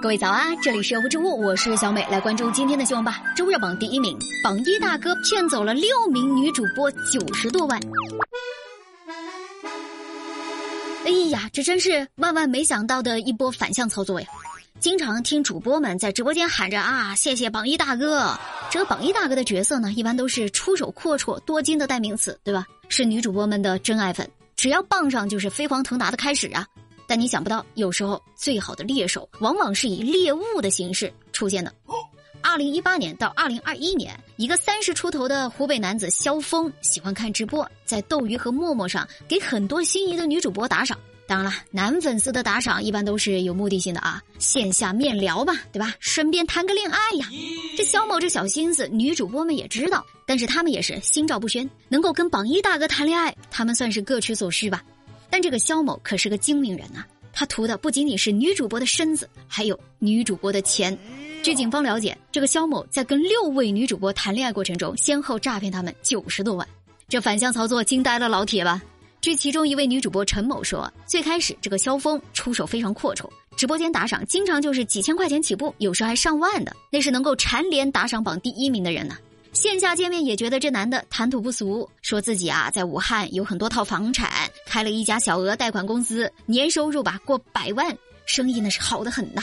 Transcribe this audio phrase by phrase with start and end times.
[0.00, 3.22] 各位早啊，这里是无之物，我是小美，来关注今天的新闻吧。
[3.36, 7.78] 周热榜第一名，榜一大哥骗走了六名女主播九十多万。
[11.04, 14.26] 哎呀，这真是万万没想到的一波反向操作呀！
[14.78, 18.34] 经常听主播们在直播间喊着啊，谢谢榜一大哥。
[18.70, 22.66] 这个榜一大哥的角色呢，一般都是出手阔绰、多金的代名词，对吧？
[22.88, 24.26] 是女主播们的真爱粉，
[24.56, 26.66] 只要傍上就是飞黄腾达的开始啊。
[27.10, 31.74] 但你想不到，有时候最好的猎手往往是以猎物的形式出现的。
[32.40, 40.96] 二零一八年到二零二一年，一个三十出头的湖北男子肖峰喜欢看直播，在斗鱼和陌陌上给很多心仪的女主播打赏。
[41.26, 45.92] 当然了，男粉丝的打赏一般都是有目的性的啊，线下面聊嘛，对吧？
[45.98, 47.26] 顺便谈个恋爱呀。
[47.76, 54.80] 这肖某这小心思，女主播们也知道，但是他们也是心照不宣，能够跟榜一大哥谈恋爱，他们算是各取所需吧。
[55.30, 60.96] 但这个肖某可是个精明人呐，他图的不仅仅是女主播的身子，还有女主播的钱。
[61.42, 66.66] 据警方了解，这个肖某在跟六位女主播谈恋爱过程中，先后诈骗他们九十多万。
[67.08, 68.82] 这反向操作惊呆了老铁吧？
[69.20, 79.16] 据其中一位女主播陈某说，最开始这个肖峰出手非常阔绰，直播间打赏经常就是几千块钱起步，有时候还上万的，那是能够蝉联打赏榜第一名的人呢。
[79.52, 89.42] 线下见面也觉得这男的谈吐不俗，说自己啊在武汉有很多套房产，开了一家小额贷款公司，年收入吧过百万，生意那是好的很呐。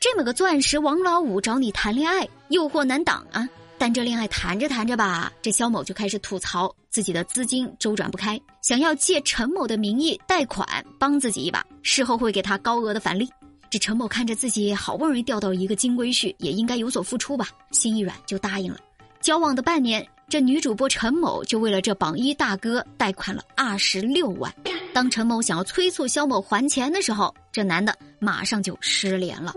[0.00, 3.48] 这么个钻石王老五找你谈恋爱，诱惑难挡啊！
[3.78, 10.66] 但这恋爱谈着谈着吧，这肖某就开始吐槽自己的资金周转不开，想要借陈某的名义贷款
[10.98, 13.30] 帮自己一把，事后会给他高额的返利。
[13.70, 18.78] 这陈某看着自己好不容易钓到一个金龟婿，也应该有所付出吧，心一软就答应了。
[19.20, 24.52] 交往的半年，这女主播陈某就为了这榜一大哥贷款了二十六万。
[24.92, 29.54] 当陈某想要催促肖某还钱的时候，这男的马上就失联了。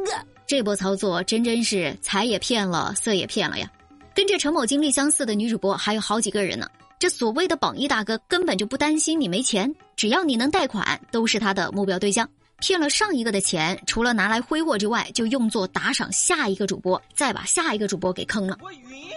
[0.47, 3.69] 这波操作真真是财也骗了，色也骗了呀！
[4.15, 6.69] 跟这陈某经历相似的女主播还有好几个人呢。
[6.97, 12.29] 这所谓的榜一大哥根本就不担心你没钱，只要你能贷款，都是他的目标对象。
[12.61, 18.57] 骗了上一个的钱，除了拿来挥霍之外，就用作打赏下一个主播，再把下一个主播给坑了。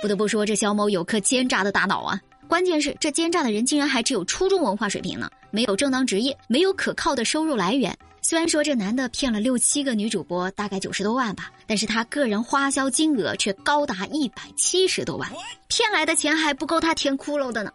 [0.00, 2.19] 不得不说，这肖某有颗奸诈的大脑啊！
[2.49, 7.97] 关键是这奸诈的人竟然还只有初中文化水平呢，没有正当职业，没有可靠的收入来源。
[8.22, 15.31] 虽然说这男的骗了六七个女主播，大概九十多万吧，但是他个人花销金额却高达一百七十多万，
[15.69, 17.71] 骗来的钱还不够他填窟窿的呢。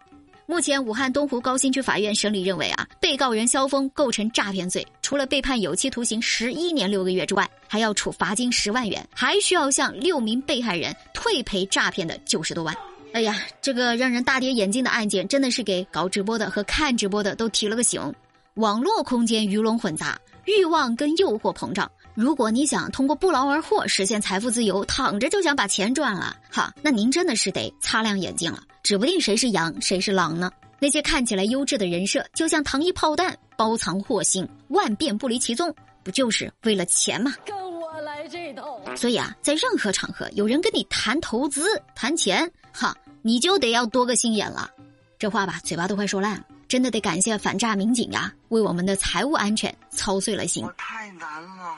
[0.50, 12.76] 目前，武汉东湖高新区法院审理认为啊，被告人肖峰构成诈骗罪，除了被判有期徒刑十一年六个月之外，还要处罚金十万元，还需要向六名被害人退赔诈骗的九十多万。
[13.14, 18.12] 哎呀，这个让人大跌眼镜的案件，真的是给搞直播的和看直播的都提了个醒。
[18.56, 21.90] 网络空间鱼龙混杂，欲望跟诱惑膨胀。
[22.20, 28.62] 如果你想通过不劳而获实现财富自由，躺着就想把钱赚了，哈，那您真的是得擦亮眼睛了。
[28.84, 30.52] 指不定谁是羊，谁是狼呢？
[30.80, 37.34] 那些看起来优质的人设，就像糖衣炮弹，包藏祸心，万变不离其宗，不就是为了钱吗？
[37.46, 38.82] 跟我来这套。
[38.98, 44.70] 所以啊，在任何场合，有人跟你谈投资、谈钱，哈，你就得要多个心眼了。
[45.18, 46.44] 这话吧，嘴巴都快说烂了。
[46.68, 50.66] 真的得感谢反诈民警呀，为我们的财务安全操碎了心。
[50.66, 51.76] 我太难了。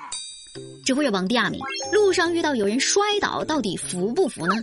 [0.85, 1.59] 知乎热榜第二名，
[1.93, 4.53] 路上遇到有人摔倒，到底扶不扶呢？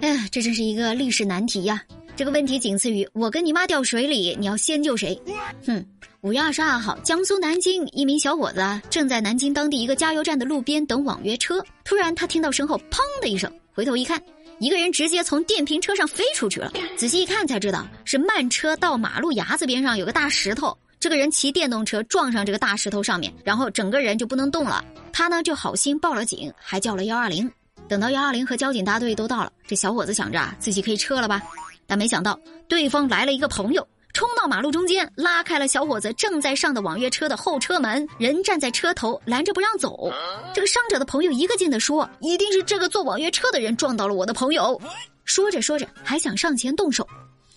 [0.00, 1.82] 哎呀，这真是一个历史难题呀！
[2.16, 5.20] 这个问题仅次于我跟你妈掉水里，你要先救谁？
[5.66, 5.84] 哼！
[6.22, 8.60] 五月二十二号，江苏南京一名小伙子
[8.90, 14.20] 正在南京当地一个加油站的路边等网约车，突然他听到身后“砰”的一声，回头一看，
[14.58, 16.72] 一个人直接从电瓶车上飞出去了。
[16.96, 24.84] 仔细一看才知道是慢车到马路牙子边上有个大石头，这个人骑电动车撞上这个大石头上面，然后整个人就不能动了。
[25.12, 27.50] 他呢就好心报了警，还叫了幺二零。
[27.88, 31.40] 等到幺二零和交警大队都到了，这小伙子想着啊，自己可以撤了吧，
[31.86, 32.38] 但没想到
[32.68, 40.12] 对方来了一个朋友，冲到马路中间，拉开了小伙子正在上的网约车的后车门，人站在车头拦着不让走。
[40.52, 44.78] 这个伤者的朋友一个劲的说：“一定是这个坐网约车的人撞到了我的朋友。”
[45.24, 47.06] 说着说着还想上前动手，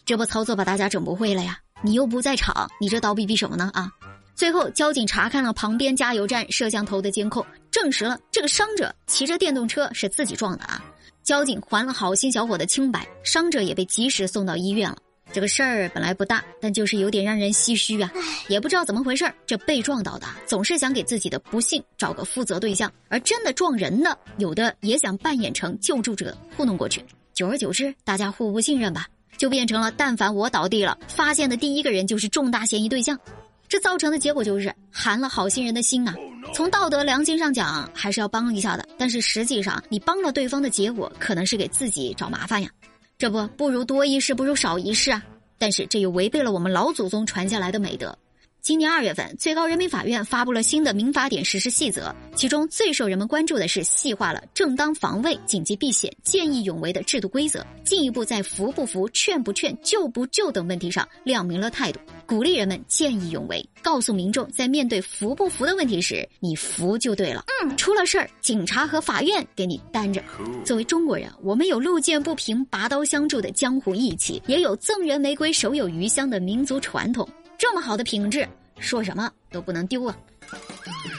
[0.06, 1.58] 这波操作把大家整不会了呀！
[1.83, 3.92] 你又不在场，你这叨逼逼什么呢啊？
[4.36, 10.83] 最后，交警查看了旁边加油站摄像头的监控，证实了这个伤者骑着电动车是自己撞的啊！
[11.24, 14.98] 交警还了好心小伙的清白，伤者也被及时送到医院了。
[15.31, 18.12] 这个事儿本来不大，但就是有点让人唏嘘啊！
[18.48, 27.06] 也不知道怎么回事，这被撞倒的总是想给自己的不幸找个负责对象，而真的撞人的，有的也想扮演成救助者糊弄过去。
[27.34, 29.07] 久而久之，大家互不信任吧，
[29.42, 33.20] 就变成了但凡我倒地了，发现的第一个人就是重大嫌疑对象。
[33.68, 36.14] 这造成的结果就是寒了好心人的心啊。
[36.54, 38.88] 从道德良心上讲，还是要帮一下的。
[39.00, 42.70] 但是实际上，你帮了对方的结果，可能是给自己找麻烦呀。
[43.18, 45.24] 这不，不如多一事不如少一事啊。
[45.58, 48.16] 但是这又违背了我们老祖宗传下来的美德。
[48.62, 67.44] 今年二月份，最高人民法院发布了新的民法典实施细则，其中最受人们关注的是细化了正当防卫、紧急避险、见义勇为的制度规则，进一步在服不服、劝不劝、救不救等问题上亮明了态度，鼓励人们见义勇为，告诉民众在面对服不服的问题时，你服就对了。
[67.63, 70.22] 嗯，出了事儿，警察和法院给你担着。
[70.63, 77.28] 作为中国人，我们有路见不平拔刀相助的江湖义气，也有赠人玫瑰手有余香的民族传统。
[77.62, 78.48] 这么好的品质，
[78.80, 80.18] 说什么都不能丢啊！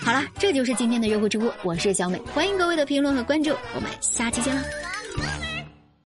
[0.00, 4.60] 好了，这就是今天的热乎直播，我是小美，欢迎各位的评论和关注，我们下期见了！